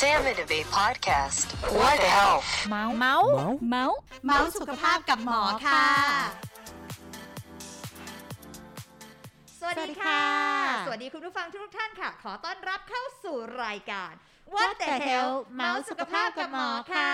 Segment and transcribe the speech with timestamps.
[0.00, 1.46] Sam and Abe podcast.
[1.78, 2.48] What the health?
[2.68, 3.28] เมาส์เมาส์
[3.70, 5.86] เมาส์เมาส์สุขภาพกับหมอค่ะ
[9.60, 10.22] สวัสดีสวัสดีค่ะ
[10.66, 14.12] ค่ะ สวัสดีคุณผู้ฟังทุกท่านค่ะ ขอต้อนรับเข้าสู่รายการ
[14.54, 17.12] What the Hell เมาส์สุขภาพกับหมอค่ะ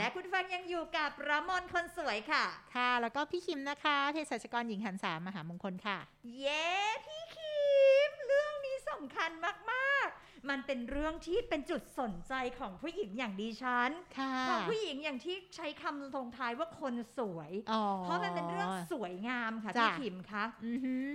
[0.00, 2.44] และคุณผู้ฟังยังอยู่กับระมนคนสวยค่ะ
[2.76, 5.98] ค่ะ แล้วก็พี่คิมนะคะเภสัชกรหญิงหันสามมหามงคลค่ะ
[6.38, 6.66] เย้
[7.06, 7.64] พี่คิ
[8.08, 9.30] ม เรื่องนี้สำคัญ
[9.72, 21.06] มากๆ มันเป็นเรื่องที่เป็นจุดสนใจของผู้หญิงอย่างดิฉันค่ะของผู้หญิงอย่างที่ใช้คำลงท้ายว่าคนสวยอ๋อเพราะมันเป็นเรื่องสวยงามค่ะจ้ะพี่คิมคะอือหือ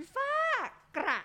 [0.96, 1.20] กระ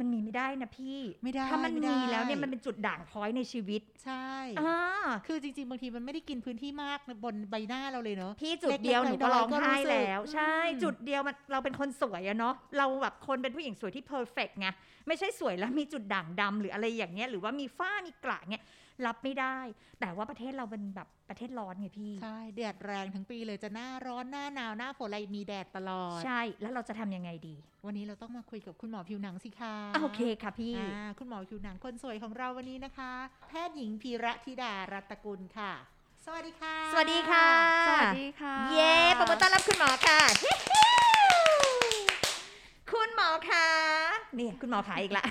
[0.00, 4.78] มันมีไม่ได้นะพี่ไม่ได้ถ้ามันไม่ได้มีแล้วเนี่ยมันเป็นจุดด่างพร้อยในชีวิต ใช่อ่า
[5.26, 14.68] คือจริง ๆ บางทีมันไม่ได้กินพื้นที่มากบนใบหน้าเราเลยเนอะพี่จุดเดียวหเล็นูกๆก็ร้องน้อยๆก็ไห้รู้สึกแล้ว ใช่อืมจุดเดียวมันเราเป็นคนสวยอะเนาะเราแบบคนเป็นผู้หญิงสวยที่เพอร์เฟกไง
[15.06, 18.64] ไม่ใช่สวยแล้วมีจุดด่างดำหรืออะไรอย่างเงี้ยหรือว่ามีฝ้ามีกระเงี้ย
[19.06, 19.58] รับไม่ได้
[20.00, 27.54] แต่ว่าประเทศเราเป็นแบบประเทศร้อนไงพี่ ใช่แดดแรงทั้งปีเลยจะหน้าร้อนหน้าหนาวหน้าฝนอะไรมีแดดตลอด ใช่แล้วเราจะทำยังไงดี
[27.86, 33.12] วันนี้เราต้องมาคุยกับคุณหมอผิวหนังสิคะอะโอเคค่ะพี่อ่าคุณหมอผิวหนังคนสวยของเราวันนี้นะคะ
[33.48, 35.72] แพทย์หญิงพีระธิดารัตกุลค่ะ
[36.26, 37.46] สวัสดีค่ะ สวัสดีค่ะ
[37.88, 40.18] สวัสดีค่ะ เย้ปรบมือต้อนรับคุณหมอค่ะ
[42.92, 43.66] คุณหมอคะ
[44.38, 45.24] นี่คุณหมอขาอีกละ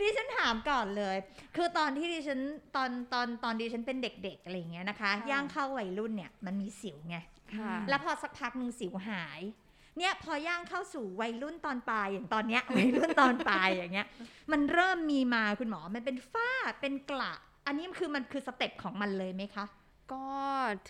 [0.00, 1.16] ดิฉันถามก่อนเลย
[1.56, 2.40] คือตอนที่ดิฉัน
[2.76, 7.16] ตอนตอนตอนดิฉันเป็นเด็กๆอะไรอย่างเงี้ยนะคะ ย่างเข้าวัยรุ่นเนี่ยมันมีสิวไง
[7.54, 9.40] ค่ะแล้วพอสักพักหนึ่งสิวหาย
[9.98, 14.06] เนี่ยพอย่างเข้าสู่วัยรุ่นตอนปลายอย่างตอนเนี้ยวัยรุ่นตอนปลายอย่างเงี้ย
[14.52, 17.32] มันเริ่มมีมาคุณหมอมันเป็นฝ้าเป็นกระ
[17.66, 19.64] อันนี้คือมันคือ step ของมันเลยไหมคะ
[20.12, 20.24] ก็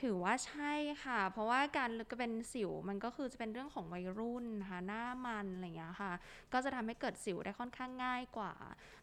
[0.00, 0.72] ถือว่าใช่
[1.04, 6.12] ค่ะ เพราะว่าการก็เป็นสิวมันก็คือจะเป็นเรื่องของวัยรุ่นนะคะหน้ามันอะไรอย่างเงี้ยค่ะ
[6.52, 8.52] ก็จะทำให้เกิดสิวได้ค่อนข้างง่ายกว่า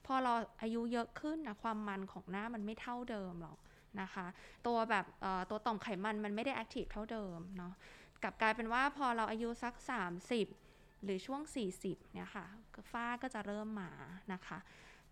[0.05, 3.57] พอเราอายุเยอะขึ้นนะความมันของหน้ามันไม่เท่าเดิมหรอก
[4.01, 4.25] นะคะ
[4.67, 5.05] ตัวแบบ
[5.49, 7.73] ตัวต่อมไขมันมันไม่ได้ active เท่าเดิมเนาะ
[8.23, 9.73] กลับกลายเป็นว่าพอเราอายุสัก
[10.41, 11.41] 30 หรือช่วง
[11.77, 12.45] 40เนี่ยค่ะ
[12.91, 13.91] ฝ้าก็จะเริ่มมา
[14.33, 14.57] นะคะ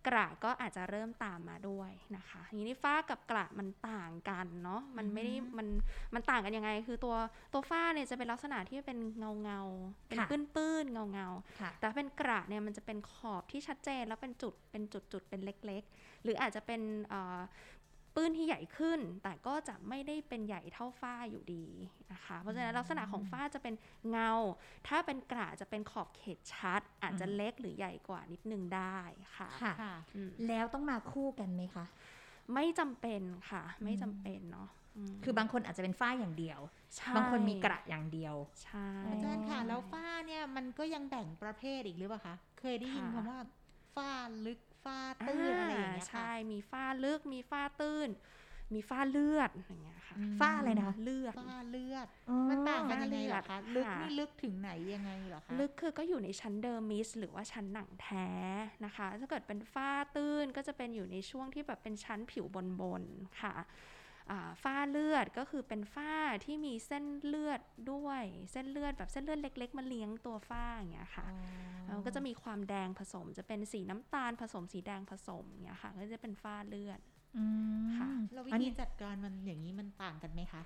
[0.07, 5.67] กระก็อาจจะเริ่มตามมาด้วยนะคะทีนี้ฝ้ากับกระมันต่างกันเนาะมันไม่ได้มัน
[6.13, 7.15] มันต่างกันยังไง คือตัว
[7.53, 17.39] ตัวฝ้าเนี่ยจะเป็นลักษณะที่เป็นเงาเงาๆเป็นค่ะปื้นปื้นเงาเงาๆค่ะแต่ถ้าเป็นกระเนี่ยมันจะเป็นขอบที่ชัดเจนแล้วเป็นจุดเป็นจุดจุดๆเป็นเล็ก ๆ หรืออาจจะเป็นเอ่อ
[18.15, 21.65] ปื้นที่ใหญ่ขึ้น แต่ก็จะไม่ได้เป็นใหญ่เท่าฝ้าอยู่ดี
[22.13, 23.75] นะคะ เพราะฉะนั้นลักษณะของฝ้าจะเป็น
[24.09, 24.31] เงา
[24.87, 28.99] ถ้าเป็นกระจะเป็นขอบเขตชัด อาจจะเล็กหรือใหญ่กว่านิดนึงได้
[29.37, 31.85] ค่ะค่ะค่ะอืมแล้วต้องมาคู่กันไหมคะ
[32.53, 34.69] ไม่จำเป็นค่ะ ไม่จำเป็นเนาะ
[35.13, 36.59] มคือบางคนอาจจะเป็นฝ้าอย่างเดียว
[36.95, 43.39] ใช่บางคนมีกระอย่างเดียว ใช่อาจารย์ค่ะ แล้วฝ้าเนี่ยมันก็ยังแบ่งประเภทอีกหรือเปล่าคะ เคยได้ยินค่ะคำว่า
[43.95, 44.11] ฝ้า
[44.45, 48.09] ลึก ฝ้าตื้นอะไรอย่างเงี้ยค่ะใช่มีฝ้าลึกมีฝ้าตื้น
[48.73, 58.29] มีฝ้าเลือดอย่างเงี้ยค่ะอืมฝ้าอะไรนะคะเลือดฝ้าเลือดอ๋อมันต่างกันยังไงเหรอคะค่ะลึกนี่ลึกถึงไหนยังไงเหรอคะลึกคือก็อยู่ในชั้น dermis หรือว่าชั้นหนังแท้
[58.85, 62.45] นะคะ ถ้าเกิดเป็นฝ้าตื้นก็จะเป็นอยู่ในช่วงที่แบบเป็นชั้นผิว
[62.81, 63.65] บนๆค่ะอ่า
[64.63, 66.13] ฝ้าเลือดก็คือเป็นฝ้า
[66.45, 71.25] ที่มีเส้นเลือดด้วย เส้นเลือดแบบเส้นเลือดเล็ก ๆ มาเลี้ยงตัวฝ้าอย่างเงี้ยค่ะ
[71.87, 76.99] มันก็จะมีความแดงผสม จะเป็นสีน้ำตาลผสมสีแดงผสมอย่างเงี้ยค่ะ ก็จะเป็นฝ้าเลือด
[77.37, 77.43] อื
[77.85, 80.61] มค่ะแล้ววิอันธีนี้จัดการมันอย่างนี้มันต่างกันไหมคะ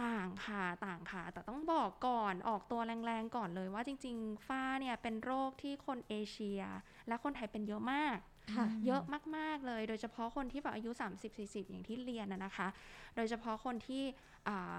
[0.00, 6.60] ต่างค่ะต่างค่ะ แต่ต้องบอกก่อนออกตัวแรงๆก่อนเลยว่าจริง ๆ ฝ้าเนี่ยเป็นโรคที่คนเอเชีย
[7.08, 8.39] และคนไทยเป็นเยอะมากค่ะ
[8.86, 9.02] เยอะ
[9.36, 10.90] มาก ๆ เลย โดยเฉพาะคนที่แบบอายุ
[11.30, 12.68] 30-40 อย่างที่เรียนนะนะคะ
[13.16, 14.02] โดยเฉพาะคนที่
[14.48, 14.78] อ่า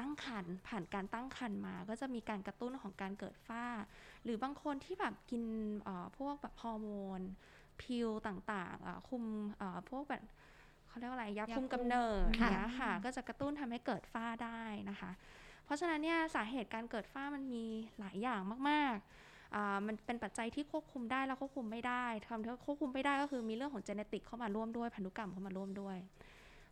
[0.00, 3.64] ตั้งครรภ์ผ่านการตั้งครรภ์มาก็จะมีการกระตุ้นของการเกิดฝ้า
[4.24, 5.42] หรือบางคนที่แบบกิน
[5.82, 6.88] เอ่อพวกแบบฮอร์โม
[7.18, 7.20] น
[7.82, 9.24] พิลต่างๆอ่าคุม
[9.56, 10.22] เอ่อพวกแบบ
[10.88, 15.10] เขาเรียกว่าอะไรยายาคุคุมมกำเนิดค่ะเนี้ยค่ะก็จะกระตุ้นทำให้เกิดฝ้าได้นะคะ
[15.64, 17.64] เพราะฉะนั้นเนี่ยสาเหตุการเกิดฝ้ามันมี
[17.98, 18.98] หลายอย่างมากๆอ่า
[19.86, 25.96] มันเป็นปัจจัยที่ควบคุมได้แล้วควบคุมไม่ได้ทำที่ควบคุมไม่ได้ก็คือมีเรื่องของเจเนติกเข้ามาร่วมด้วยพันธุกรรมเข้ามาร่วมด้วย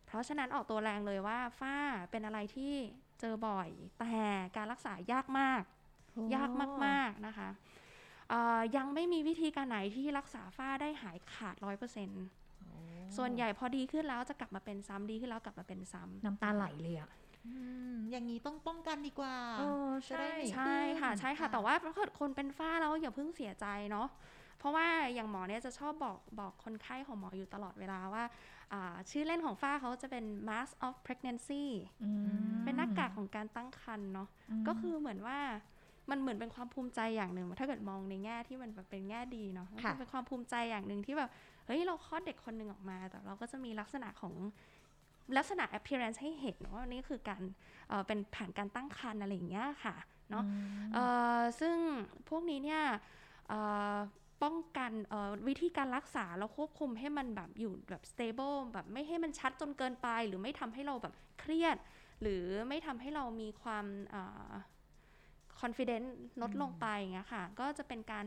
[0.05, 1.75] เพราะฉะนั้นออกตัวแรงเลยว่าฝ้า
[2.11, 2.73] เป็นอะไรที่
[3.19, 3.69] เจอบ่อย
[3.99, 4.15] แต่
[4.57, 5.61] การรักษายากมาก
[6.35, 6.49] ยาก
[6.85, 7.49] มาก ๆ นะคะ
[8.29, 12.25] เอ่อยังไม่มีวิธีการไหนที่รักษาฝ้าได้หายขาดร้อยเปอร์เซ็นต์
[13.17, 17.09] ส่วนใหญ่พอดีขึ้นแล้วจะกลับมาเป็นซ้ำดีขึ้นแล้วกลับมาเป็นซ้ำน้ำตาไหลเลยอะ
[17.47, 17.53] อื
[17.91, 24.07] มอย่างนี้ต้องป้องกันดีกว่าเออจะได้ไม่ใช่ค่ะขึ้นใช่ค่ะ แต่ว่าถ้าเกิดคนเป็นฝ้าแล้วอย่าเพิ่งเสียใจเนาะ
[24.59, 28.23] เพราะว่าอย่างหมอเนี่ยจะชอบบอกบอกคนไข้ของหมออยู่ตลอดเวลาว่า
[28.73, 31.63] อ่าชื่อเล่นของฝ้าเขาจะเป็น mask of pregnancy
[32.03, 32.09] อื
[32.57, 34.27] มเป็นหน้ากากของการตั้งครรภ์เนาะ
[34.67, 35.39] ก็คือเหมือนว่า
[36.09, 41.29] มันเหมือนเป็นความภูมิใจอย่างหนึ่ง ถ้าเกิดมองในแง่ที่มันแบบเป็นแง่ดีเนาะมันค่ะเป็นความภูมิใจอย่างหนึ่งที่แบบ
[41.65, 44.33] เฮ้ยเราคลอดเด็กคนหนึ่งออกมา แต่เราก็จะมีลักษณะของ
[45.37, 47.43] ลักษณะ appearance ให้เห็นว่านี่คือการ
[47.89, 49.95] เอ่อเป็นผ่านการตั้งครรภ์อะไรอย่างเงี้ยค่ะ
[50.29, 50.43] เนาะ
[50.93, 51.03] เอ่
[51.37, 51.75] อซึ่ง
[52.29, 52.83] พวกนี้เนี่ย
[53.47, 53.59] เอ่
[53.93, 53.97] อ
[54.43, 61.77] ป้องกันเอ่อวิธีการรักษาเราควบคุมให้มันแบบอยู่แบบ stable แบบไม่ให้มันชัดจนเกินไป หรือไม่ทำให้เราแบบเครียด
[62.21, 64.51] หรือไม่ทำให้เรามีความเอ่อ
[65.61, 66.09] confidence
[66.41, 68.25] ลดลงไปอย่างเงี้ยค่ะ ก็จะเป็นการ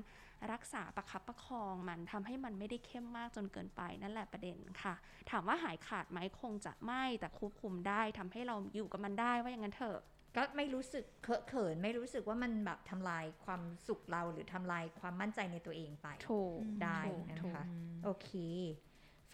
[0.53, 4.95] รักษาประคับประคองมันทำให้มันไม่ได้เข้มมากจนเกินไปนั่นแหละประเด็นค่ะ
[5.31, 10.01] ถามว่าหายขาดไหมคงจะไม่แต่ควบคุมได้ทำให้เราอยู่กับมันได้ว่าอย่างนั้นเถอะ
[10.37, 17.65] ก็ไม่รู้สึกเคอะเขินไม่รู้สึกว่ามันแบบทำลายความสุขเราหรือทำลายความมั่นใจในตัวเองไปถูกได้ถูกนะถูกคะ
[18.05, 18.31] โอเค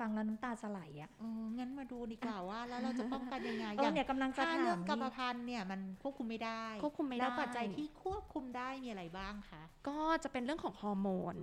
[0.00, 11.36] ฟังแล้วน้ำตาจะไหลอะเอองั้นมาดูดีกว่าว่า แล้วเราจะป้องกันยังไงเออเนี่ยกำลังจะถ้าถามเรื่องกรรมนี่พันธุ์เนี่ยมันควบคุมไม่ได้ควบคุมไม่ได้แล้วปัจจัยที่ควบคุมได้มีอะไรบ้างคะก็จะเป็นเรื่องของฮอร์โมน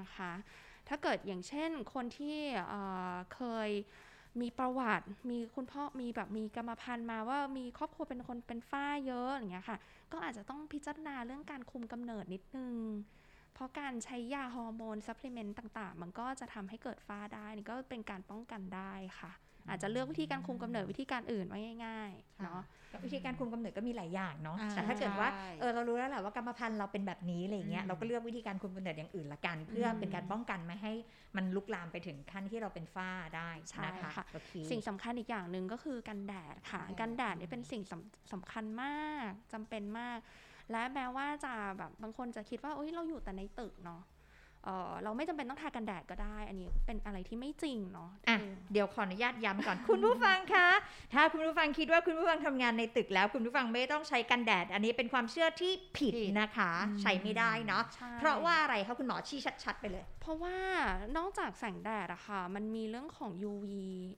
[0.00, 0.32] นะคะ
[0.88, 2.36] ถ้าเกิดอย่างเช่นคนที่
[2.68, 2.80] เอ่
[3.12, 3.70] อเคย
[4.40, 9.78] มีประวัติ มีคุณพ่อ มีแบบมีกรรมพันธุ์มาว่ามีครอบครัวเป็นคนเป็นฝ้าเยอะอย่างเงี้ยค่ะ
[10.12, 12.74] ก็อาจจะต้องพิจารณาเรื่องการคุมกำเนิดนิดนึง
[13.54, 19.32] เพราะการใช้ยาฮอร์โมน supplement ต่างๆ มันก็จะทำให้เกิดฝ้าได้ นี่ก็เป็นการป้องกันได้ค่ะ
[19.68, 22.62] อาจจะเลือกวิธีการคุมกำเนิดวิธีการอื่นไว้ง่ายๆเนาะ
[23.04, 30.92] วิธีการคุมกำเนิดก็มีหลายอย่างเนาะอ่าแต่ถ้าเกิดว่าใช่เออเรารู้แล้วแหละว่ากรรมพันธุ์เราเป็นแบบนี้อะไรอย่างเงี้ยอืมเราก็เลือกวิธีการคุมกำเนิดอย่างอื่นละกัน เพื่อเป็นการป้องกันไม่ให้
[31.36, 40.18] มันลุกลามไปถึงขั้นที่เราเป็นฝ้าได้ใช่นะคะค่ะโอเคสิ่งสำคัญอีกอย่างหนึ่งก็คือกันแดดค่ะ กันแดดกันแดดเนี่ยเป็นสิ่งสำสำคัญมากจำเป็นมาก
[40.70, 44.02] และแม้ว่าจะแบบบางคนจะคิดว่าเอ้ยเราอยู่แต่ในตึกเนาะ
[44.64, 50.68] เออเราไม่จำเป็นต้องทากันแดดก็ได้ อันนี้เป็นอะไรที่ไม่จริงเนาะอะคือเดี๋ยวขออนุญาตย้ำก่อน คุณผู้ฟังคะ
[51.14, 56.70] ถ้าคุณผู้ฟังคิดว่าคุณผู้ฟังทำงานในตึกแล้ว คุณผู้ฟังไม่ต้องใช้กันแดด อันนี้เป็นความเชื่อที่ผิดผิดนะคะ
[57.02, 60.56] ใช้ไม่ได้เนาะใช่เพราะว่าอะไรคะคุณหมอชี้ชัดๆไปเลย เพราะว่า
[61.16, 63.66] นอกจากแสงแดดอะค่ะ มันมีเรื่องของ UV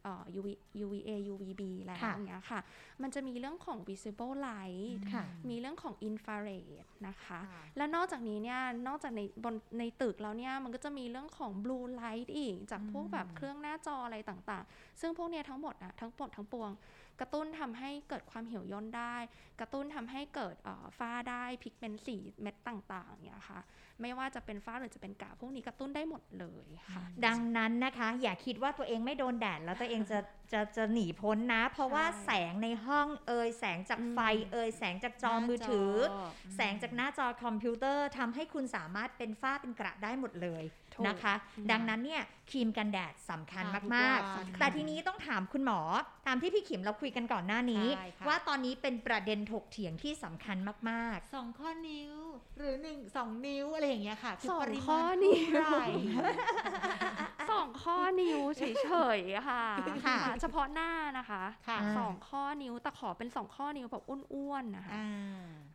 [0.03, 0.49] เอ่อ UV
[0.85, 2.61] UVA UVB แล้วค่ะอย่างเงี้ยค่ะ
[3.03, 6.67] มันจะมีเรื่องของ visible light ค่ะมีเรื่องของ infrared
[7.07, 16.71] นะคะค่ะและนอกจากนี้เนี่ยนอกจากในบนในตึกแล้วเนี่ยมันก็จะมีเรื่องของ blue light อีก จากพวกแบบเครื่องหน้าจออะไรต่างๆ ซึ่งพวกเนี้ยทั้งหมดอะทั้งหมดทั้งปวง
[17.23, 19.17] กระตุ้นทำให้เกิดความเหี่ยวย่นได้
[19.61, 23.61] กระตุ้นทำให้เกิดเอ่อฝ้าได้พิกเมนต์สีเม็ดต่างๆเนี่ยค่ะ
[24.01, 30.19] ไม่ว่าจะเป็นฝ้าหรือจะเป็นกระพวกนี้กระตุ้นได้หมดเลยค่ะ ดังนั้นนะคะ อย่าคิดว่าตัวเองไม่โดนแดดแล้วตัวเองจะ
[30.53, 35.93] จะจะหนีพ้นนะ เพราะว่าใช่แสงในห้องเอยแสงจากไฟอืมเอยแสงจากจอมือถือ
[36.57, 41.35] แสงจากหน้าจอคอมพิวเตอร์ทำให้คุณสามารถเป็นฝ้าเป็นกระได้หมดเลยถูก นะคะ
[41.71, 45.81] ดังนั้นเนี่ยครีมกันแดดสำคัญค่ะมากทุกวันๆแต่ทีนี้ต้องถามคุณหมอ
[46.27, 50.57] ตามที่พี่ขิมเราคุยกันก่อนหน้านี้ใช่ค่ะว่าตอนนี้เป็นประเด็นถกเถียงที่สำคัญ
[50.91, 52.13] มากสองข้อนิ้ว
[52.59, 55.87] หรือหนึ่งสองนิ้วอะไรอย่างเงี้ยค่ะคืสองปริมาณข้อนิ้วเท่าไหร่
[57.53, 58.63] สองข้อนิ้วเฉ
[59.19, 59.65] ยๆค่ะ
[60.07, 64.03] ค่ะ เฉพาะหน้านะคะค่ะอ่าสองข้อนิ้วแต่ขอเป็นสองข้อนิ้วแบบ
[64.35, 65.07] อ้วนๆนะคะอ่า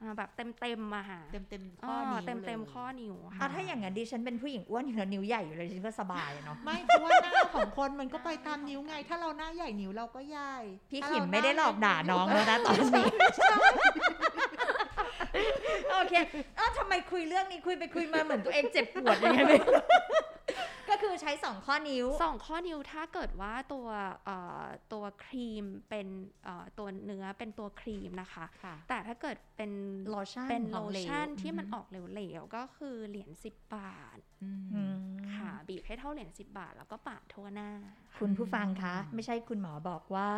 [0.01, 10.53] อ่าแบบเต็มๆอะค่ะเต็มเต็มๆอ๋ข้ออนิ้วเต็มเต็มลยๆข้อนิ้วๆค่ะ เอาถ้าอย่างนั้นดิฉันเป็นผู้หญิงอ้วนอยู่แล้วนิ้วใหญ่อยู่เลยดิฉันก็สบายอะเนาะ ไม่เพราะว่าหน้าของคนมันก็ไปตามนิ้วไง ถ้าเราหน้าใหญ่นิ้วเราก็ใหญ่
[10.91, 13.05] พี่ถ้าขิมเราไม่ได้หลอกด่าน้องแล้วนะตอนนี้
[15.91, 16.13] โอเค
[16.57, 19.81] เอ้าทำไมคุยเรื่องนี้คุยไปคุยมาเหมือนตัวเองเจ็บปวดยังไงไม่รู้ก็
[21.17, 23.87] คือใช้สองข้อนิ้วสองข้อนิ้วถ้าเกิดว่าตัว
[24.25, 26.07] เอ่อตัวครีมเป็น
[26.45, 29.71] เอ่อตัวเนื้อเป็นตัวครีมนะคะค่ะแต่ถ้าเกิดเป็น
[30.09, 34.49] โลชั่นเป็นขโลองเหลวชั่นที่มันอือฮึออกเหลวๆ ก็คือเหรียญ10 บาทอื
[34.93, 34.95] ม
[35.33, 37.69] ค่ะบีบให้เท่าเหรียญ10 บาท แล้วก็ปาดทั่วหน้า
[38.19, 40.29] คุณผู้ฟังคะ ไม่ใช่คุณหมอบอกว่า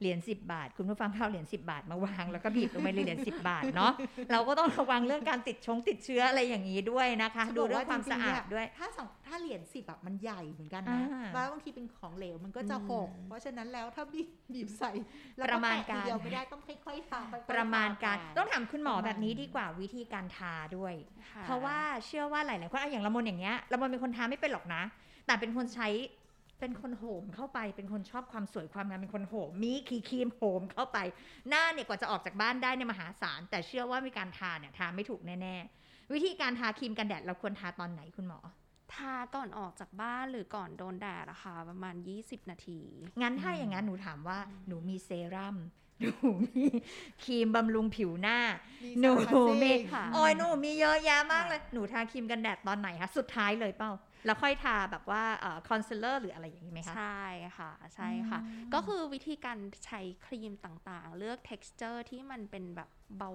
[0.00, 3.92] เหรียญ10 บาท คุณผู้ฟังเข้าเหรียญ10 บาทมาวางแล้วก็บีบลงไปเลยเหรียญ10 บาทเนาะ
[4.32, 14.90] เราก็ต้องระวังเรื่องการติดชงติดเชื้ออะไรอย่างนี้ด้วยนะคะจะดูบอกเรื่องความจริสะงๆอาเนี่ดด้วยถ้าสอง ถ้าเหรียญสิบอะมันใหญ่เหมือนกันอ่านะแล้วบางทีเป็นของเหลวมันก็จะอืมหก เพราะฉะนั้นแล้วถ้าบีบบีบใส่
[15.36, 20.94] แล้วประมาณการแปะทีเดียวไม่ได้ต้องค่อยๆทำค่อยๆประมาณการทต้องถามคุณหมอประมาณแบบนี้ดีกว่าวิธีการทาด้วย
[21.32, 24.82] ค่ะเพราะว่าเชื่อว่าหลายๆคนอะอย่างละมนอย่างเงี้ยละมนเป็นคนทาไม่เป็นหรอกนะ
[25.26, 25.88] แต่เป็นคนใช้
[26.60, 30.98] เป็นคนโหมเข้าไปเป็นคนชอบความสวยความงามเป็นคนโหมมีขีครีมโหมเข้าไป
[31.48, 38.38] หน้าเนี่ยกว่าจะออกจากบ้านได้เนี่ยมหาศาลแต่เชื่อว่ามีการทาเนี่ยทาไม่ถูกแน่ๆวิธีการทาครีมกันแดดเราควรทาตอนไหนคุณหมอ
[38.94, 42.80] ทาก่อนออกจากบ้านหรือก่อนโดนแดดอะค่ะประมาณ 20 นาที
[43.20, 45.56] งั้นถ้าอย่างนั้นหนูถามว่าหนูมีเซรั่ม
[46.02, 46.66] หนูมี
[47.24, 48.38] ครีมบำรุงผิวหน้า
[48.84, 53.92] มีหนูสารพัดมีสิ่งค่ะโอ้ยหนูมีเยอะแยะมากเลย หนูทาครีมกันแดดตอนไหนคะ สุดท้ายเลยเปล่า
[54.26, 55.22] แล้วค่อยทาแบบว่า
[55.68, 57.24] คอนซีลเลอร์หรืออะไรอย่างนี้ไหมคะ ใช่
[57.58, 62.88] ค่ะ ใช่ค่ะอืมก็คือวิธีการใช้ครีมต่างๆ เลือก texture ที่มันเป็นแบบ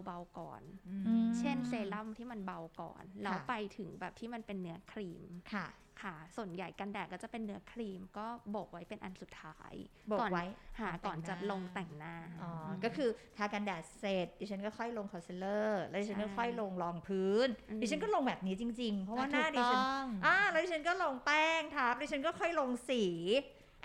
[0.05, 5.67] เบาๆก่อนอืมเช่นเซรั่มที่มันเบาก่อน แล้วค่ะไปถึงแบบที่มันเป็นเนื้อครีมค่ะ
[6.01, 9.73] ค่ะส่วนใหญ่กันแดดก็จะเป็นเนื้อครีมก็โบกไว้เป็นอันสุดท้าย
[10.07, 10.45] โบกก่อนไว้
[10.79, 23.03] หาก่อนจะลงแต่งหน้าอ๋ออก็คือทากันแดดเสร็จดิฉันก็ค่อยลงคอนซีลเลอร์แล้วดิฉันก็ใช่ค่อยลงรองพื้นอืมดิฉันก็ลงแบบนี้จริง ๆ เพราะว่าหน้าถูกดิฉันต้องอ่าแล้วดิฉันก็ลงแป้งทับดิฉันก็ค่อยลงสี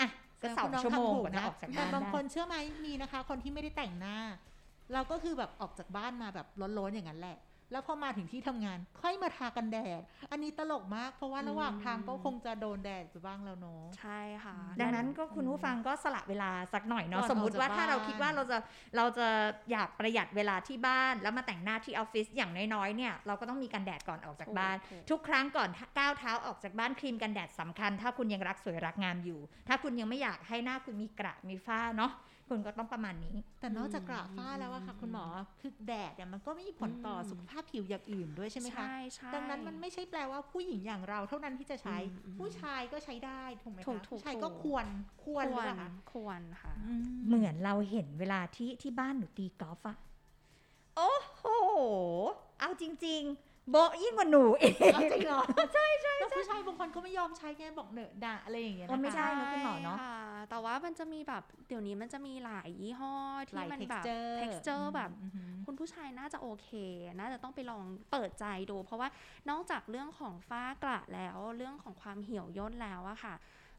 [0.00, 0.08] อะ
[0.42, 4.18] ก็สองคุณน้ชั่วโมงทำถูกว่าจะออกจากแต่บ้านบางได้คนเชื่อไหมมีนะคะ คนที่ไม่ได้แต่งหน้า
[4.92, 6.46] เราก็คือแบบออกจากบ้านมาแบบ
[6.78, 7.38] ร้อนๆอย่างนั้นแหละ
[7.72, 18.58] แล้วพอมาถึงที่ทำงาน ค่อยมาทากันแดด อันนี้ตลกมาก เพราะว่าระหว่างทางก็คงจะโดนแดดไปบ้างแล้วเนาะใช่ค่ะ ดังนั้นก็คุณผู้ฟังก็สละเวลาสักหน่อยเนาะก่อนสมมุติว่าออกจากถ้าเราบ้านคิดว่าเราจะ
[18.96, 19.28] เราจะ
[19.70, 32.12] อยากประหยัดเวลาที่บ้าน แล้วมาแต่งหน้าที่ออฟฟิศอย่างน้อยๆเนี่ยเราก็ต้องมีกันแดดก่อนออกจากบ้านถูกทุกครั้งก่อนก้าวเท้าออกจากบ้านครีมกันแดดสำคัญ ถ้าคุณยังรักสวยรักงามอยู่ ถ้าคุณยังไม่อยากให้หน้าคุณมีกระมีฝ้าเนาะ
[32.48, 35.24] คุณก็ต้องประมาณนี้ แต่นอกจากกระฝ้าแล้วอะค่ะ คุณหมอ
[35.60, 44.86] คือแดดเนี่ยมันก็มีผลต่ออมสุขภาพผิวอย่างอื่นด้วยใช่ไหมคะใช่ใช่ดังนั้นมันไม่ใช่แปลว่าผู้หญิงอย่างเราเท่านั้นที่จะใช้อืมอืมผู้ชายก็ใช้ได้ถูกไหมถูคะกถูกผู้ชายก็ถูกควร
[45.24, 49.96] ควรหรือควเปรล่าคะควรค่ะอืมเหมือนเราเห็นเวลาที่ที่บ้านหนูตีกอล์ฟอะ
[50.96, 51.44] โอ้โห
[52.60, 55.40] เอาจริง ๆ โบะยิ่งกว่าหนูเองเอาจริงเหรอ
[55.74, 60.12] ใช่ใช่แล้วผู้ชายบางคนก็ไม่ยอมใช้ไงบอกเหนอะด่าอะไรอย่างเงี้ยอ๋อไม่นะคะใช่นะคุณหมอเนอะใช่ค่
[60.50, 63.14] แต่ว่ามันจะมีแบบเดี๋ยวนี้มันจะมีหลายยี่ห้อ
[63.46, 66.68] หที่ลายมันแบบ texture texture แบบอืมอืมคุณผู้ชายน่าจะโอเค
[67.18, 69.08] น่าจะต้องไปลองเปิดใจดู เพราะว่า
[69.50, 73.34] นอกจากเรื่องของฝ้ากระแล้วเรื่องของความเหี่ยวย่นแล้วอะค่ะ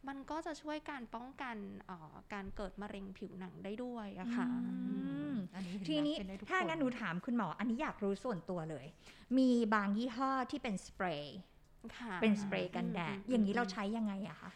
[0.07, 4.95] มันก็จะช่วยการป้องกันเอ่อการเกิดมะเร็งผิวหนังได้ด้วยอะค่ะอื
[5.31, 8.85] มอันนี้เห็ไหมทีนี้เป็ได้ทุกถ้าคงั้นหนูถามคุณหมอ อันนี้อยากรู้ส่วนตัวเลย
[9.37, 11.37] มีบางยี่ห้อที่เป็นสเปรย์
[11.97, 14.49] ค่ะเป็นสเปรย์กันแดดอืมอย่างนี้เราใช้ยังไงอะคะ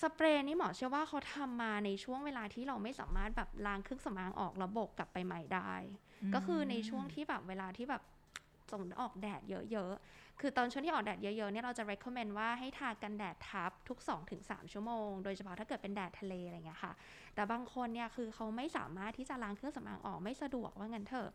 [0.00, 5.72] สเปรย์นี่หมอเชื่อว่าเขาทำมาในช่วงเวลาที่เราไม่สามารถแบบล้างเครื่องสำอางออกระบบกลับไปใหม่ได้
[6.30, 8.02] มก็คือในช่วงที่แบบเวลาที่แบบ
[8.70, 9.42] สมมติออกแดด
[9.72, 16.92] เยอะๆ คือตอนช่วงที่ออกแดดเยอะๆเนี่ยเราจะ recommend ว่าให้ทากันแดดทับทุก 2-3 ชั่วโมง โดยเฉพาะถ้าเกิดเป็นแดดทะเลอะไรเงี้ยค่ะ
[17.34, 21.30] แต่บางคนเนี่ยคือเขาไม่สามารถที่จะล้างเครื่องสำอางออกไม่สะดวกว่างั้นเถอะ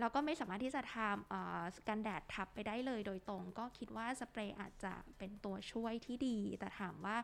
[0.00, 7.16] แล้วก็ไม่สามารถที่จะทำเอ่อกันแดดทับไปได้เลยโดยตรง ก็คิดว่าสเปรย์อาจจะเป็นตัวช่วยที่ดี แต่ถามว่า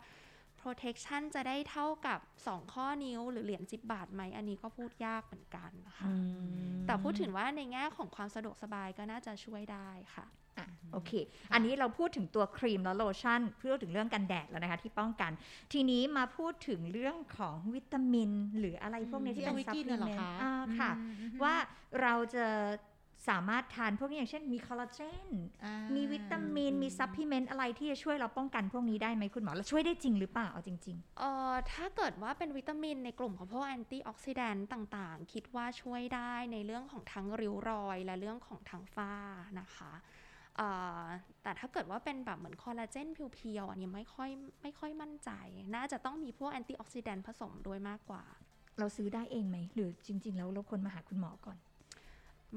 [0.64, 6.08] protection จะได้เท่ากับ 2 ข้อนิ้ว หรือเหรียญ10 บาทไหม อันนี้ก็พูดยากเหมือนกันนะคะ
[6.86, 10.26] แต่พูดถึงว่าในแง่ของความสะดวกสบายก็น่าจะช่วยได้ค่ะ
[10.58, 11.12] อะโอเค
[11.52, 15.32] อันนี้เราพูดถึงตัวครีมและโลชั่นพูดถึงเรื่องกันแดดแล้วนะคะที่ป้องกัน
[15.72, 21.54] ทีนี้มาพูดถึงเรื่องของวิตามิน หรืออะไรพวกนี้ที่ที่เอาเป็นไว้ซัพกิพนลีน่ะเหรเมอนต์คะอ่าค่ะอืมอืมว่า
[22.02, 22.46] เราจะ
[23.28, 25.28] สามารถทานพวกนี้อย่างเช่นมีคอลลาเจน
[25.64, 39.12] อ่ามีวิตามิน มี supplement อะไรที่จะช่วยเราป้องกันพวกนี้ได้ไหมคุณหมอ แล้วช่วยได้จริงหรือเปล่าเอาจริงเอ่อถ้าเกิดว่าเป็นวิตามินในกลุ่มของพวก antioxidant ต่างๆ คิดว่าช่วยได้ในเรื่องของทั้งริ้วรอย และเรื่องของทางฝ้า
[39.60, 39.92] นะคะ
[40.56, 40.68] เอ่
[41.02, 41.04] อ
[41.42, 44.30] แต่ถ้าเกิดว่าเป็นแบบเหมือนคอลลาเจน pure ๆอันนี้ไม่ค่อย
[44.62, 45.30] ไม่ค่อยมั่นใจ
[45.74, 51.58] น่าจะต้องมีพวก antioxidant ผสมด้วยมากกว่าๆเราซื้อได้เองไหมหรือจริง ๆ แล้วเราควรมาหาคุณหมอก่อน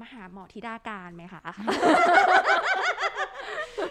[0.00, 1.42] มาหาหมอธิดาการไหมคะ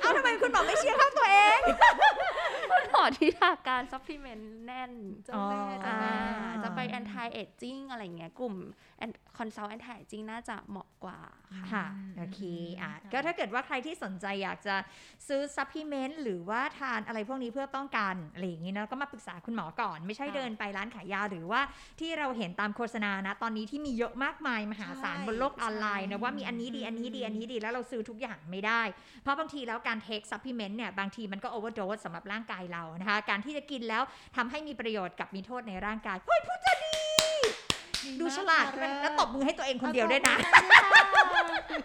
[0.01, 1.59] เอาทำไมคุณหมอไม่เชียร์เข้าตัวเอง
[2.98, 4.92] หมอธิดาการ supplement แน่น
[5.25, 6.13] เจ้าแม่เจ้าอ่าแม่
[6.63, 8.56] จะไป anti aging อะไรเงี้ยกลุ่ม
[9.38, 11.20] consult anti aging น่าจะเหมาะกว่า
[11.56, 14.75] ค่ะค่ะอืมโอเคอืมอะค่ะก็ถ้าเกิดว่าใครที่สนใจอยากจะ
[15.27, 21.62] ซื้อ supplement หรือว่าทานอะไรพวกนี้เพื่อป้องกันอะไรอย่างนี้นะก็มาปรึกษาคุณหมอก่อน ไม่ใช่ค่ะเดินไปร้านขายยาหรือว่า
[22.00, 28.82] ที่เราเห็นตามโฆษณานะตอนนี้ที่มีเยอะมากมายมหาศาลใช่บนโลกออนไลน์นะใช่ว่ามีอันนี้ดีอันนี้ดีอันนี้ดีแล้วเราซื้อทุกอย่างไม่ได้
[29.22, 34.03] เพราะบางทีแล้วการ take supplement เนี่ยบางทีมันก็ overdose สำหรับร่างกายเรานะคะการที่จะกินแล้ว
[34.36, 37.00] ทำให้มีประโยชน์กับมีโทษในร่างกายเฮ้ยพูดจะดี
[38.20, 41.36] ดูฉลาดมากด้วยค่ะแล้วตบมือให้ตัวเองคนเดียวด้วยนะเอาต่อไป
[41.70, 41.79] ค่ะ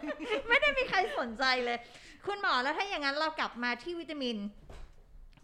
[0.48, 1.78] ไม่ได้มีใครสนใจเลย
[2.26, 4.36] คุณหมอแล้วถ้าอย่างนั้นเรากลับมาที่วิตามิน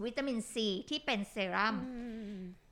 [0.05, 1.75] วิตามินซีที่เป็นเซรั่ม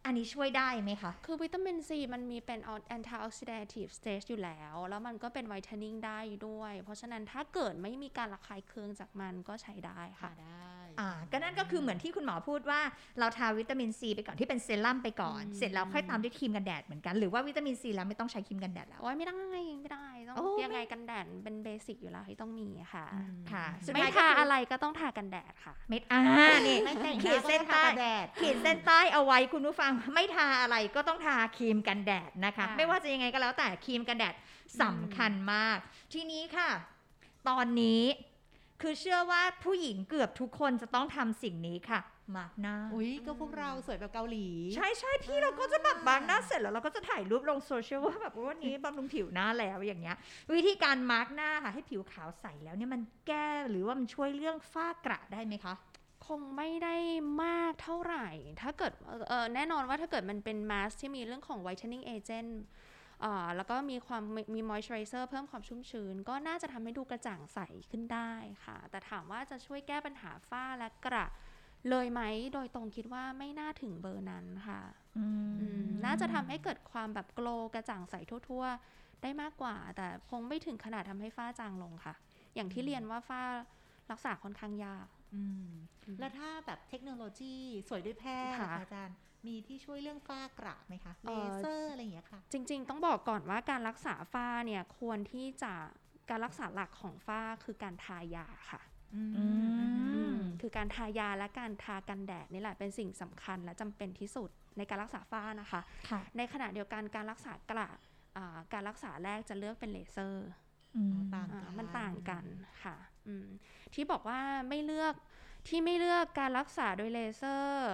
[0.06, 2.60] อันนี้ช่วยได้ไหมคะ คือวิตามินซีมันมีเป็น
[2.96, 12.80] antioxidative stage อยู่แล้ว แล้วมันก็เป็น whitening ได้ด้วย เพราะฉะนั้นถ้าเกิดไม่มีการระคายเคืองจากมันก็ใช้ได้ค่ะค่ะได้อ่าก็นั่นก็คือเหมือนที่คุณหมอพูดว่า
[13.18, 19.32] เราทาวิตามินซีไปก่อนที่เป็นเซรั่มไปก่อนอืมเสร็จแล้วค่อยตามด้วยครีมกันแดดเหมือนกัน หรือว่าวิตามินซีแล้วไม่ต้องใช้ครีมกันแดดแล้วโอ้ยไม่ได้
[19.82, 20.05] ไม่ได้ต้องโอ้ไม่
[20.64, 26.20] ยังไงกันแดดเป็นเบสิกอยู่แล้วที่ต้องมีค่ะอืมค่ะสุดไม่ท้ายก็ทาคืออะไรก็ต้องทากันแดดค่ะเม็ดอ่า
[26.68, 34.34] นี่ไม่แต่งหขีน้าดเส้นใต้ก็ทากันแดดขีดเส้นใต้เอาไว้คุณผู้ฟัง ไม่ทาอะไรก็ต้องทาครีมกันแดดนะคะค่ะไม่ว่าจะยังไงก็แล้วแต่ครีมกันแดด
[34.82, 35.78] สำคัญมาก
[36.12, 36.70] ทีนี้ค่ะ
[37.48, 38.02] ตอนนี้
[38.82, 42.00] คือเชื่อว่าผู้หญิงเกือบทุกคนจะต้องทำสิ่งนี้ค่ะ
[42.36, 50.16] มาร์กหน้า อุ้ยก็พวกเราสวยแบบเกาหลี ใช่ใช่พี่เราก็จะแบบมาร์กหน้าเสร็จแล้วเราก็จะถ่ายรูปลงโซเชียลว่าแบบวันนี้บำรุงผิวหน้าแล้วอย่างเงี้ย
[50.56, 55.74] วิธีการมาร์กหน้าค่ะให้ผิวขาวใสแล้วเนี่ยมันแก้หรือว่ามันช่วยเรื่องฝ้ากระได้ไหมคะ
[56.26, 56.96] คงไม่ได้
[57.42, 58.28] มากเท่าไหร่
[58.62, 62.50] ถ้าเกิดเอ่อเอ่อแน่นอนว่าถ้าเกิดมันเป็นมาสที่มีเรื่องของ whitening agent
[63.24, 67.58] อ่าแล้วก็มีความมีมี moisturizer เพิ่มความชุ่มชื้น ก็น่าจะทำให้ดูกระจ่างใส
[67.90, 68.32] ขึ้นได้
[68.64, 71.26] ค่ะ แต่ถามว่าจะช่วยแก้ปัญหาฝ้าและกระ
[71.90, 72.20] เลยไหม
[72.54, 74.80] โดยตรงคิดว่าไม่น่าถึงเบอร์นั้นค่ะ
[75.18, 75.26] อื
[75.60, 78.14] อืมน่าจะทำให้เกิดความแบบโกลกระจ่างใส
[78.48, 78.64] ทั่ว
[78.94, 82.14] ๆ ได้มากกว่า แต่คงไม่ถึงขนาดทำให้ฝ้าจางลงค่ะ
[82.54, 83.42] อย่างที่เรียนว่าฝ้า
[84.10, 85.68] รักษาค่อนข้างยากอืม
[86.18, 87.56] แล้วถ้าแบบเทคโนโลยี
[87.88, 89.16] สวยด้วยแพทย์ค่ะนะคะอาจารย์
[89.46, 95.72] มีที่ช่วยเรื่องฝ้ากระไหมคะเอ่เลอเซอร์อะไรอย่างเงี้ยค่ะ จริง ๆ ต้องบอกก่อนว่าการรักษาฝ้าเนี่ยควรที่จะ
[96.30, 98.80] การรักษาหลักของฝ้าคือการทายาค่ะ
[99.14, 99.44] อืมอื
[100.15, 100.15] ม
[100.60, 107.88] คือการทายาและการทากันแดดนี่แหละเป็นสิ่งสำคัญและจำเป็นที่สุดในการรักษาฝ้านะคะค่ะในขณะเดียวกันการรักษากระ
[108.36, 110.48] อ่าการรักษาแรกจะเลือกเป็นเลเซอร์
[110.96, 112.44] อืมต่างอ่ากันมันต่างกัน
[112.84, 112.96] ค่ะ
[113.26, 113.46] อืม
[113.94, 115.14] ที่บอกว่าไม่เลือก
[115.68, 117.88] ที่ไม่เลือกการรักษาโดยเลเซอร์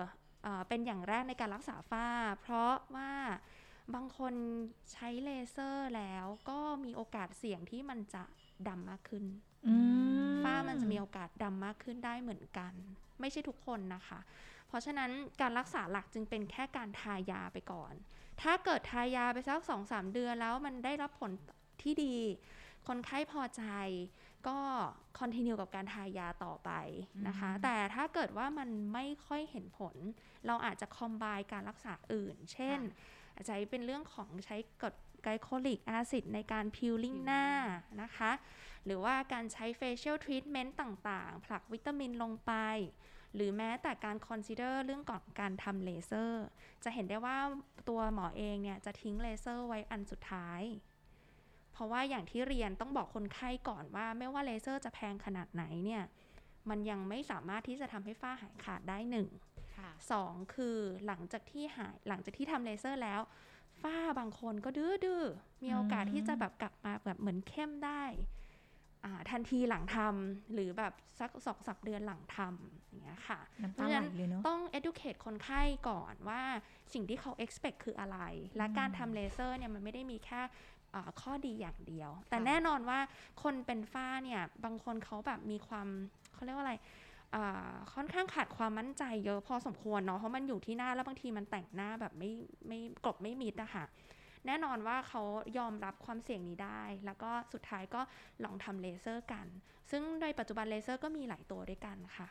[0.47, 2.09] อ่าเป็นอย่างแรกในการรักษาฝ้า
[2.41, 3.13] เพราะว่า
[3.95, 4.35] บางคน
[4.93, 8.25] ใช้เลเซอร์แล้วก็มีโอกาสเสี่ยงที่มันจะ
[8.69, 9.25] ดำมากขึ้น
[9.67, 10.22] อืมฝ้า
[10.73, 12.73] มันจะมีโอกาสดำมากขึ้นได้เหมือนกัน
[13.21, 14.21] ไม่ใช่ทุกคนนะคะ
[14.69, 15.11] เพราะฉะนั้น
[15.41, 17.93] การรักษาหลักจึงเป็นแค่การทายาไปก่อน
[18.43, 21.31] ถ้าเกิดทายาไปสักสองสามเดือนแล้วมันได้รับผล
[21.83, 22.15] ที่ดี
[22.87, 23.63] คนไข้พอใจ
[24.49, 24.59] ก็
[25.19, 26.71] คอนติเนียกับการทายาต่อไป
[27.29, 29.95] นะคะ แต่ถ้าเกิดว่ามันไม่ค่อยเห็นผล
[30.47, 32.79] เราอาจจะคอมบ n การรักษาอื่น เช่น
[33.35, 37.45] อาจจะเป็นเรื่องของใช้กรด glycolic acid ในการ peeling หน้า
[38.03, 38.31] นะคะ
[38.85, 42.53] หรือว่าการใช้ facial treatment ต่างๆ ผลักวิตามินลงไป
[43.35, 46.45] หรือแม้แต่การ consider เรื่องก่อนการทำเลเซอร์
[46.85, 47.39] จะเห็นได้ว่า
[47.89, 50.63] ตัวหมอเองเนี่ยจะทิ้งเลเซอร์ไว้อันสุดท้าย
[51.73, 56.03] เพราะว่าอย่างที่เรียนต้องบอกคนไข้ก่อนว่าไม่ว่าเลเซอร์จะแพงขนาดไหนเนี่ย
[56.71, 59.29] มันยังไม่สามารถที่จะทำให้ฝ้าหายขาดได้หนึ่ง
[59.77, 63.21] ค่ะสองคือหลังจากที่หายหลังจากที่ทำเลเซอร์แล้ว
[63.83, 68.42] ฝ้าบางคนก็ดื้อดื้อๆมีโอกาสที่จะแบบกลับมาแบบเหมือนเข้มได้อ่า
[69.31, 76.43] ทันทีหลังทำหรือแบบสักสองสัปเดือนหลังทำอย่างเงี้ยค่ะน้ำตาไหลเลยเนาะต้อง educate คนไข้ก่อนว่า
[76.93, 78.19] สิ่งที่เขา expect คืออะไร
[78.57, 80.41] และการทำเลเซอร์เนี่ยมันไม่ได้มีแค่
[80.95, 82.99] อ่าข้อดีอย่างเดียว แต่แน่นอนว่า
[83.43, 85.89] คนเป็นฝ้าเนี่ย บางคนเขาแบบมีความ
[86.35, 86.75] เขาเรียกว่าอะไร
[87.35, 92.31] อ่าค่อนข้างขาดความมั่นใจเยอะพอสมควรเนาะเพราะมันอยู่ที่หน้าแล้วบางทีมันแต่งหน้าแบบไม่
[92.67, 93.85] ไม่กลบไม่มิดอะค่ะ
[94.47, 95.23] แน่นอนว่าเขา
[95.59, 98.01] ยอมรับความเสี่ยงนี้ได้ แล้วก็สุดท้ายก็
[98.45, 99.47] ลองทำเลเซอร์กัน
[99.91, 102.29] ซึ่งโดยปัจจุบันเลเซอร์ก็มีหลายตัวด้วยกันค่ะ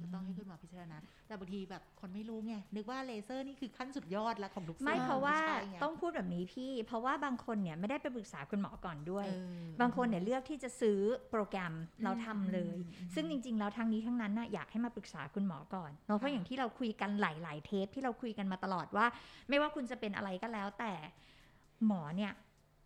[0.00, 19.06] ก็ต้องให้คุณหมอพิจารณาแต่บางทีแบบคนไม่รู้ไงนึกว่าเลเซอร์นี่คือขั้นสุดยอดแล้วของทุกสิ่งไม่เพราะว่าใช่ไต้องพูดแบบนี้พี่ เพราะว่าบางคนเนี่ยไม่ได้ไปปรึกษาคุณหมอก่อนด้วยเออบางคนเนี่ยเลือกที่จะซื้อโปรแกรมเราทำเลยอืมอืมซึ่งจริง ๆ แล้วทั้งนี้ทั้งนั้นน่ะอยากให้มาปรึกษาคุณหมอก่อนเนาะเพราะค่ะอย่างที่เราคุยกันหลาย ๆ เทปที่เราคุยกันมาตลอดว่า
[19.48, 20.92] ไม่ว่าคุณจะเป็นอะไรก็แล้วแต่
[21.86, 22.32] หมอเนี่ย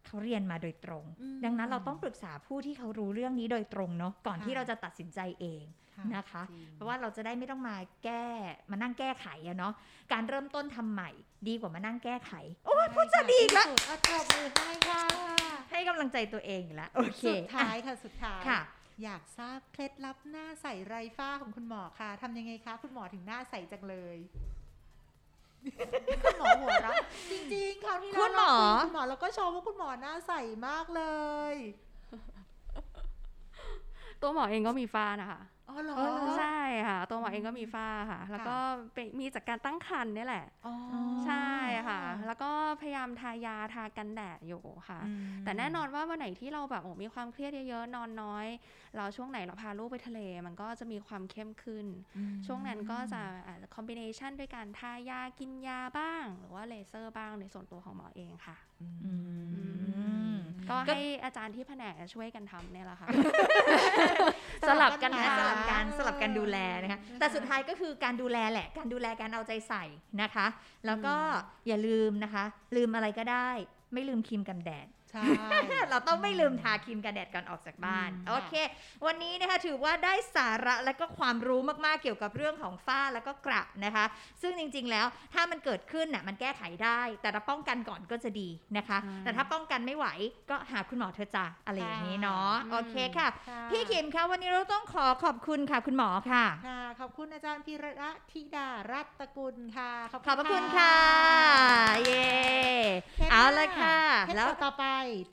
[0.06, 5.64] เขาเรียนมาโดยตรงอืมดังนั้นเราต้องปรึกษาผู้ที่เขารู้เรื่องนี้โดยตรงเนาะก่อนค่ะที่เราจะตัดสินใจเอง
[6.16, 8.26] นะคะจงเพราะว่าเราจะได้ไม่ต้องมาแก้
[8.70, 9.72] มานั่งแก้ไขอะเนาะ
[10.12, 11.10] การเริ่มต้นทำใหม่
[11.48, 12.32] ดีกว่ามานั่งแก้ไข
[12.66, 15.02] โอ้ยพูดจะดีอีกแล้วเอาจบมือให้ค่ะ
[15.70, 18.60] ให้กำลังใจตัวเองอีกแล้วโอเคสุดท้ายอะค่ะสุดท้ายค่ะ
[19.02, 24.16] อยากทราบเคล็ดลับหน้าใสไรฝ้าของคุณหมอค่ะทำยังไงคะ คุณหมอถึงหน้าใสจังเลย
[26.24, 26.94] คุณหมอหัวเราะ
[27.30, 30.32] จริงๆคราวที่แล้วคุณหมอเราคุยคุณหมอเราก็ชมว่าคุณหมอหน้าใส
[30.66, 31.02] มากเล
[31.52, 31.54] ย
[34.20, 38.56] ตัวหมอเองก็มีฝ้านะคะอ๋อเหรออ๋อเหรอใช่ค่ะ ตัวหมอเองก็มีฝ้าค่ะ แล้วก็
[38.94, 40.74] เป็นมีจากการตั้งครรภ์เนี่ยแหละอ๋อ
[41.26, 41.50] ใช่
[41.88, 48.46] ค่ะ แล้วก็พยายามทายาทากันแดดอยู่ค่ะอืมแต่แน่นอนว่าวันไหนที่เราแบบโอ้มีความเครียดเยอะๆนอนน้อย
[48.96, 59.81] เราช่วงไหนเราพาลูกไปทะเล มันก็จะมีความเข้มขึ้นอืมช่วงนั้นก็จะอาจจะคอมบิเนชันด้วยการทายากินยาบ้าง หรือว่าเลเซอร์บ้างในส่วนตัวของหมอเองค่ะอืม
[60.70, 63.08] ก็ก็ให้อาจารย์ที่แผนกช่วยกันทำเนี่ยแหละค่ะ
[64.68, 69.84] สลับกันนะทำสลับกันสลับกันดูแลนะคะแต่สุดท้ายก็คือการดูแลแหละ การดูแลการเอาใจใส่
[70.22, 70.46] นะคะ
[70.86, 71.14] แล้วก็
[71.66, 72.44] อย่าลืมนะคะ
[72.76, 73.48] ลืมอะไรก็ได้
[73.92, 75.24] ไม่ลืมครีมกันแดด ใช่
[75.90, 78.54] เราต้องไม่ลืมทาครีมกันแดดก่อนออกจากบ้านอืมโอเค
[79.06, 84.04] วันนี้นะคะถือว่าได้สาระและก็ความรู้มากๆเกี่ยวกับเรื่องของฝ้าแล้วก็กระนะคะ
[84.42, 90.06] ซึ่งจริงๆแล้วถ้ามันเกิดขึ้นน่ะมันแก้ไขได้ แต่ถ้าป้องกันก่อนก็จะดีนะคะใช่แต่ถ้าป้องกันไม่ไหว
[90.50, 100.94] ก็หาคุณหมอเธอะจ้ะอะไรอย่างนี้เนาะอืมโอเคค่ะค่ะพี่คิมคะวันนี้เราต้องขอขอบคุณค่ะคุณหมอค่ะค่ะขอบคุณอาจารย์พิระธิดารัตกุลค่ะขอบพระคุณค่ะ
[102.06, 102.32] เย้
[103.16, 104.84] เทปหน้เอาละค่ะเทปแล้วต่อไป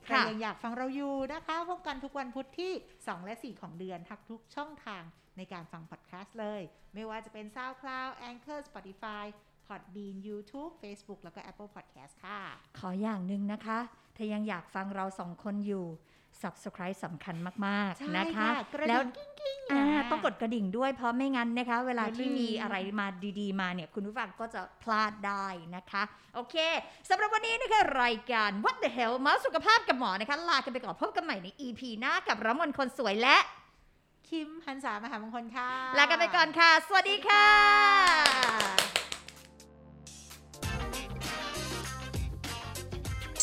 [0.06, 5.04] ใครค่ะยังอยากฟังเราอยู่นะคะ พบกันทุกวันพุธที่ 2 และ 4 ของเดือนทักทุกช่องทาง
[5.38, 6.62] ในการฟังพอดแคสต์เลย
[6.94, 9.26] ไม่ว่าจะเป็น SoundCloud Anchor Spotify
[9.70, 12.40] Podbean YouTube Facebook แล้วก็ Apple Podcast ค่ะ
[12.80, 13.80] ขออย่างหนึ่งนะคะ
[14.16, 15.86] ถ้ายังอยากฟังเราสองคนอยู่
[16.42, 23.08] subscribe สำคัญมากใช่ๆนะคะค่ะกระดิ่งแล้วกิ้งๆอ่านะต้องกดกระดิ่งด้วยเพราะไม่งั้นนะคะ เวลาที่อย่าลืมมีอะไรมา
[23.40, 26.04] ดีๆ มาเนี่ย คุณผู้ฟังก็จะพลาดได้นะคะ
[26.36, 26.56] โอเค
[27.10, 33.38] สำหรับวันนี้นะคะรายการ What the hell มาสุขภาพกับหมอนะคะ ลากันไปก่อนพบกันใหม่ใน EP หน้ากับร้มนคนสวยและ
[34.30, 38.88] คิมหันษามหามงคลค่ะ ลากันไปก่อนค่ะ สวัสดีค่ะ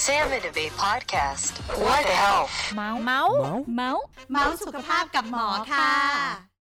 [0.07, 1.53] Sam and Debate Podcast.
[1.85, 2.55] What the health?
[2.77, 3.35] เมาส์เมาส์
[3.77, 6.47] เมาส์เมาส์สุขภาพกับหมอค่ะ